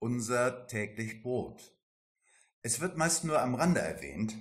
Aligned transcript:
unser 0.00 0.66
täglich 0.66 1.22
Brot. 1.22 1.72
Es 2.62 2.80
wird 2.80 2.96
meist 2.96 3.24
nur 3.24 3.40
am 3.40 3.54
Rande 3.54 3.80
erwähnt, 3.80 4.34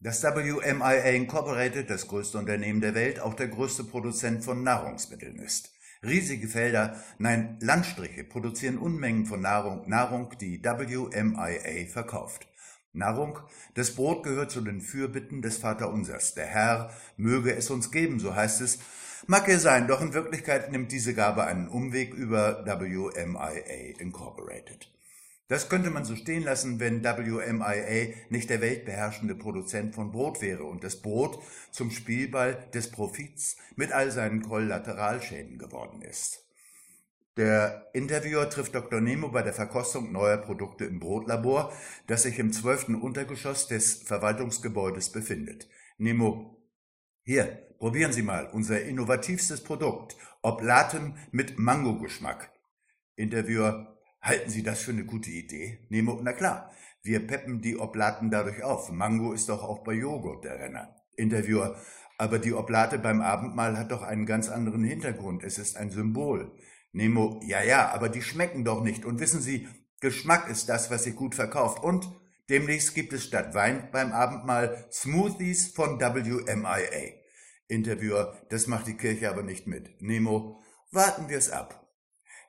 dass 0.00 0.22
WMIA 0.22 1.10
Incorporated, 1.10 1.90
das 1.90 2.08
größte 2.08 2.38
Unternehmen 2.38 2.80
der 2.80 2.94
Welt, 2.94 3.20
auch 3.20 3.34
der 3.34 3.48
größte 3.48 3.84
Produzent 3.84 4.44
von 4.44 4.62
Nahrungsmitteln 4.62 5.36
ist. 5.36 5.72
Riesige 6.02 6.48
Felder, 6.48 7.02
nein, 7.18 7.58
Landstriche 7.60 8.24
produzieren 8.24 8.78
Unmengen 8.78 9.26
von 9.26 9.40
Nahrung, 9.40 9.88
Nahrung, 9.88 10.36
die 10.40 10.62
WMIA 10.62 11.86
verkauft. 11.88 12.46
Nahrung, 12.94 13.38
das 13.74 13.94
Brot 13.94 14.22
gehört 14.22 14.50
zu 14.50 14.60
den 14.60 14.80
Fürbitten 14.80 15.42
des 15.42 15.58
Vaterunsers. 15.58 16.34
Der 16.34 16.46
Herr 16.46 16.90
möge 17.16 17.54
es 17.54 17.70
uns 17.70 17.90
geben, 17.90 18.20
so 18.20 18.34
heißt 18.34 18.60
es. 18.60 18.78
Mag 19.26 19.48
er 19.48 19.58
sein, 19.58 19.88
doch 19.88 20.00
in 20.00 20.14
Wirklichkeit 20.14 20.70
nimmt 20.70 20.92
diese 20.92 21.14
Gabe 21.14 21.44
einen 21.44 21.68
Umweg 21.68 22.14
über 22.14 22.64
WMIA 22.66 23.98
Incorporated. 23.98 24.90
Das 25.48 25.68
könnte 25.68 25.90
man 25.90 26.04
so 26.04 26.16
stehen 26.16 26.42
lassen, 26.42 26.80
wenn 26.80 27.04
WMIA 27.04 28.14
nicht 28.30 28.48
der 28.48 28.60
weltbeherrschende 28.60 29.34
Produzent 29.34 29.94
von 29.94 30.10
Brot 30.10 30.40
wäre 30.40 30.64
und 30.64 30.84
das 30.84 31.02
Brot 31.02 31.42
zum 31.70 31.90
Spielball 31.90 32.68
des 32.72 32.90
Profits 32.90 33.56
mit 33.76 33.92
all 33.92 34.10
seinen 34.10 34.42
Kollateralschäden 34.42 35.58
geworden 35.58 36.00
ist. 36.02 36.44
Der 37.36 37.90
Interviewer 37.92 38.48
trifft 38.48 38.74
Dr. 38.74 39.00
Nemo 39.00 39.28
bei 39.28 39.42
der 39.42 39.52
Verkostung 39.52 40.12
neuer 40.12 40.36
Produkte 40.36 40.84
im 40.84 41.00
Brotlabor, 41.00 41.72
das 42.06 42.22
sich 42.22 42.38
im 42.38 42.52
zwölften 42.52 42.94
Untergeschoss 42.94 43.66
des 43.66 44.02
Verwaltungsgebäudes 44.02 45.10
befindet. 45.10 45.68
Nemo, 45.98 46.62
hier, 47.22 47.44
probieren 47.78 48.12
Sie 48.12 48.22
mal 48.22 48.48
unser 48.52 48.82
innovativstes 48.82 49.64
Produkt, 49.64 50.16
Oblaten 50.42 51.16
mit 51.32 51.58
Mangogeschmack. 51.58 52.52
Interviewer, 53.16 53.94
Halten 54.24 54.48
Sie 54.48 54.62
das 54.62 54.80
für 54.80 54.92
eine 54.92 55.04
gute 55.04 55.28
Idee? 55.28 55.80
Nemo, 55.90 56.18
na 56.22 56.32
klar, 56.32 56.70
wir 57.02 57.26
peppen 57.26 57.60
die 57.60 57.76
Oblaten 57.76 58.30
dadurch 58.30 58.62
auf. 58.64 58.90
Mango 58.90 59.34
ist 59.34 59.50
doch 59.50 59.62
auch 59.62 59.84
bei 59.84 59.92
Joghurt 59.92 60.44
der 60.44 60.58
Renner. 60.58 60.96
Interviewer, 61.14 61.76
aber 62.16 62.38
die 62.38 62.54
Oblate 62.54 62.98
beim 62.98 63.20
Abendmahl 63.20 63.76
hat 63.76 63.92
doch 63.92 64.02
einen 64.02 64.24
ganz 64.24 64.48
anderen 64.48 64.82
Hintergrund. 64.82 65.44
Es 65.44 65.58
ist 65.58 65.76
ein 65.76 65.90
Symbol. 65.90 66.56
Nemo, 66.94 67.40
ja, 67.44 67.60
ja, 67.60 67.90
aber 67.90 68.08
die 68.08 68.22
schmecken 68.22 68.64
doch 68.64 68.80
nicht. 68.80 69.04
Und 69.04 69.18
wissen 69.18 69.40
Sie, 69.40 69.68
Geschmack 70.00 70.48
ist 70.48 70.68
das, 70.68 70.90
was 70.92 71.02
sich 71.04 71.16
gut 71.16 71.34
verkauft. 71.34 71.82
Und 71.82 72.08
demnächst 72.48 72.94
gibt 72.94 73.12
es 73.12 73.24
statt 73.24 73.52
Wein 73.52 73.88
beim 73.90 74.12
Abendmahl 74.12 74.86
Smoothies 74.92 75.68
von 75.68 76.00
WMIA. 76.00 77.14
Interviewer, 77.66 78.36
das 78.48 78.68
macht 78.68 78.86
die 78.86 78.96
Kirche 78.96 79.28
aber 79.28 79.42
nicht 79.42 79.66
mit. 79.66 80.00
Nemo, 80.00 80.60
warten 80.92 81.28
wir 81.28 81.36
es 81.38 81.50
ab. 81.50 81.84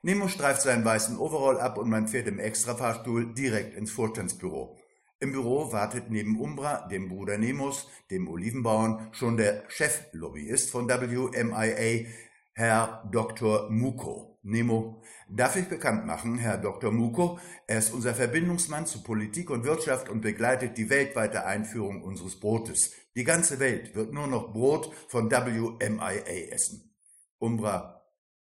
Nemo 0.02 0.28
streift 0.28 0.62
seinen 0.62 0.84
weißen 0.84 1.18
Overall 1.18 1.58
ab 1.58 1.76
und 1.76 1.90
man 1.90 2.06
fährt 2.06 2.28
im 2.28 2.38
Extrafahrstuhl 2.38 3.34
direkt 3.34 3.74
ins 3.76 3.90
Vorstandsbüro. 3.90 4.78
Im 5.18 5.32
Büro 5.32 5.72
wartet 5.72 6.10
neben 6.10 6.38
Umbra, 6.38 6.86
dem 6.86 7.08
Bruder 7.08 7.36
Nemos, 7.36 7.88
dem 8.12 8.28
Olivenbauern, 8.28 9.08
schon 9.10 9.36
der 9.36 9.64
Cheflobbyist 9.68 10.70
von 10.70 10.88
WMIA, 10.88 12.06
Herr 12.52 13.02
Dr. 13.10 13.68
Muko. 13.70 14.35
Nemo, 14.48 15.02
darf 15.28 15.56
ich 15.56 15.68
bekannt 15.68 16.06
machen, 16.06 16.38
Herr 16.38 16.56
Dr. 16.56 16.92
Muko, 16.92 17.40
er 17.66 17.78
ist 17.78 17.92
unser 17.92 18.14
Verbindungsmann 18.14 18.86
zu 18.86 19.02
Politik 19.02 19.50
und 19.50 19.64
Wirtschaft 19.64 20.08
und 20.08 20.20
begleitet 20.20 20.78
die 20.78 20.88
weltweite 20.88 21.44
Einführung 21.44 22.02
unseres 22.02 22.38
Brotes. 22.38 22.92
Die 23.16 23.24
ganze 23.24 23.58
Welt 23.58 23.96
wird 23.96 24.12
nur 24.12 24.28
noch 24.28 24.52
Brot 24.52 24.94
von 25.08 25.28
WMIA 25.28 26.52
essen. 26.52 26.94
Umbra, 27.38 27.96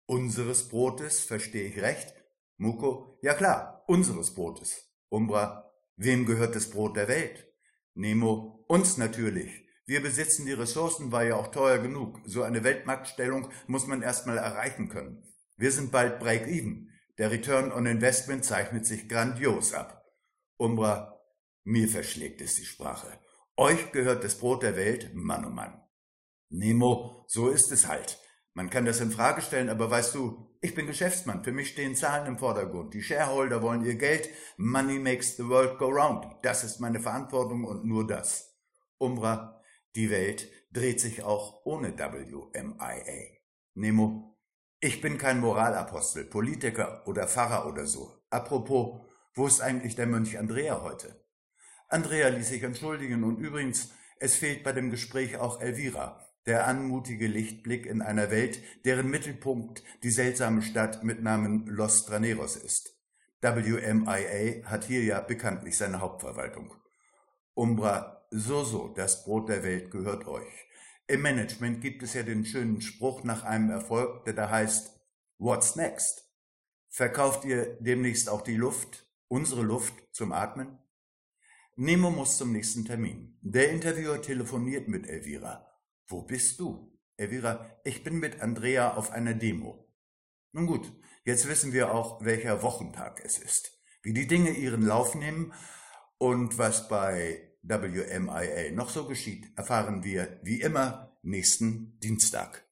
Unseres 0.06 0.69
Brotes, 0.69 1.20
verstehe 1.20 1.69
ich 1.69 1.81
recht? 1.81 2.12
Muko, 2.56 3.19
ja 3.22 3.34
klar, 3.34 3.84
unseres 3.87 4.34
Brotes. 4.34 4.93
Umbra, 5.09 5.72
wem 5.97 6.26
gehört 6.26 6.56
das 6.56 6.69
Brot 6.69 6.97
der 6.97 7.06
Welt? 7.06 7.47
Nemo, 7.94 8.65
uns 8.66 8.99
natürlich. 8.99 9.69
Wir 9.87 10.03
besitzen 10.03 10.47
die 10.47 10.53
Ressourcen, 10.53 11.12
war 11.12 11.22
ja 11.22 11.37
auch 11.37 11.53
teuer 11.53 11.78
genug. 11.78 12.21
So 12.25 12.43
eine 12.43 12.65
Weltmarktstellung 12.65 13.49
muss 13.69 13.87
man 13.87 14.03
erstmal 14.03 14.38
erreichen 14.38 14.88
können. 14.88 15.22
Wir 15.56 15.70
sind 15.70 15.92
bald 15.92 16.18
break-even. 16.18 16.90
Der 17.18 17.30
Return 17.30 17.72
on 17.72 17.86
Investment 17.86 18.44
zeichnet 18.44 18.86
sich 18.86 19.08
grandios 19.08 19.74
ab. 19.74 20.04
Umbra, 20.56 21.20
mir 21.64 21.88
verschlägt 21.88 22.40
es 22.40 22.56
die 22.56 22.64
Sprache. 22.64 23.18
Euch 23.56 23.92
gehört 23.92 24.24
das 24.24 24.38
Brot 24.38 24.62
der 24.62 24.76
Welt, 24.76 25.14
Mann 25.14 25.44
oh 25.44 25.50
Mann. 25.50 25.80
Nemo, 26.48 27.24
so 27.28 27.48
ist 27.48 27.70
es 27.70 27.86
halt. 27.86 28.18
Man 28.54 28.70
kann 28.70 28.84
das 28.84 29.00
in 29.00 29.10
Frage 29.10 29.40
stellen, 29.40 29.70
aber 29.70 29.90
weißt 29.90 30.14
du, 30.14 30.50
ich 30.60 30.74
bin 30.74 30.86
Geschäftsmann. 30.86 31.42
Für 31.42 31.52
mich 31.52 31.70
stehen 31.70 31.96
Zahlen 31.96 32.26
im 32.26 32.38
Vordergrund. 32.38 32.94
Die 32.94 33.02
Shareholder 33.02 33.62
wollen 33.62 33.84
ihr 33.84 33.94
Geld. 33.94 34.28
Money 34.56 34.98
makes 34.98 35.36
the 35.36 35.48
world 35.48 35.78
go 35.78 35.86
round. 35.86 36.26
Das 36.42 36.62
ist 36.62 36.78
meine 36.78 37.00
Verantwortung 37.00 37.64
und 37.64 37.84
nur 37.84 38.06
das. 38.06 38.54
Umbra, 38.98 39.62
die 39.96 40.10
Welt 40.10 40.48
dreht 40.70 41.00
sich 41.00 41.22
auch 41.22 41.64
ohne 41.64 41.98
WMIA. 41.98 43.38
Nemo, 43.74 44.31
ich 44.84 45.00
bin 45.00 45.16
kein 45.16 45.38
Moralapostel, 45.38 46.25
Politiker 46.25 47.06
oder 47.06 47.28
Pfarrer 47.28 47.69
oder 47.69 47.87
so. 47.87 48.19
Apropos, 48.31 49.00
wo 49.32 49.47
ist 49.47 49.60
eigentlich 49.60 49.94
der 49.94 50.09
Mönch 50.09 50.37
Andrea 50.37 50.82
heute? 50.82 51.25
Andrea 51.88 52.28
ließ 52.28 52.48
sich 52.48 52.65
entschuldigen 52.65 53.22
und 53.22 53.38
übrigens, 53.38 53.93
es 54.19 54.34
fehlt 54.34 54.65
bei 54.65 54.72
dem 54.72 54.91
Gespräch 54.91 55.38
auch 55.38 55.60
Elvira 55.60 56.20
der 56.47 56.66
anmutige 56.66 57.28
Lichtblick 57.28 57.87
in 57.87 58.03
einer 58.03 58.32
Welt, 58.32 58.59
deren 58.84 59.09
Mittelpunkt 59.09 59.84
die 60.03 60.10
seltsame 60.10 60.62
Stadt 60.62 61.04
mit 61.04 61.22
Namen 61.22 61.64
Los 61.69 62.04
Traneros 62.04 62.56
ist. 62.56 62.99
WMIA 63.41 64.64
hat 64.69 64.82
hier 64.82 65.04
ja 65.04 65.20
bekanntlich 65.20 65.76
seine 65.76 66.00
Hauptverwaltung. 66.00 66.75
Umbra, 67.54 68.26
so 68.32 68.64
so, 68.64 68.88
das 68.88 69.22
Brot 69.22 69.49
der 69.49 69.62
Welt 69.62 69.93
gehört 69.93 70.26
euch. 70.26 70.66
Im 71.12 71.21
Management 71.21 71.83
gibt 71.83 72.03
es 72.03 72.15
ja 72.15 72.23
den 72.23 72.47
schönen 72.47 72.81
Spruch 72.81 73.23
nach 73.23 73.45
einem 73.45 73.69
Erfolg, 73.69 74.25
der 74.25 74.33
da 74.33 74.49
heißt, 74.49 74.99
What's 75.37 75.77
next? 75.77 76.27
Verkauft 76.89 77.45
ihr 77.45 77.77
demnächst 77.81 78.31
auch 78.31 78.41
die 78.41 78.56
Luft, 78.56 79.06
unsere 79.28 79.61
Luft 79.61 79.93
zum 80.12 80.33
Atmen? 80.33 80.78
Nemo 81.77 82.11
muss 82.11 82.39
zum 82.39 82.50
nächsten 82.50 82.87
Termin. 82.87 83.37
Der 83.43 83.71
Interviewer 83.71 84.23
telefoniert 84.23 84.89
mit 84.89 85.06
Elvira. 85.06 85.71
Wo 86.06 86.23
bist 86.23 86.59
du? 86.61 86.99
Elvira, 87.19 87.79
ich 87.84 88.03
bin 88.03 88.19
mit 88.19 88.41
Andrea 88.41 88.94
auf 88.94 89.11
einer 89.11 89.34
Demo. 89.34 89.94
Nun 90.53 90.67
gut, 90.67 90.91
jetzt 91.27 91.47
wissen 91.47 91.75
wir 91.75 91.93
auch, 91.93 92.25
welcher 92.25 92.62
Wochentag 92.62 93.21
es 93.23 93.37
ist, 93.37 93.79
wie 94.03 94.15
die 94.15 94.27
Dinge 94.27 94.53
ihren 94.53 94.81
Lauf 94.81 95.15
nehmen 95.15 95.53
und 96.17 96.56
was 96.56 96.89
bei 96.89 97.51
WMIA 97.62 98.73
noch 98.73 98.91
so 98.91 99.06
geschieht, 99.06 99.47
erfahren 99.56 100.05
wir 100.05 100.41
wie 100.43 100.61
immer 100.61 101.17
nächsten 101.23 101.99
Dienstag. 102.00 102.65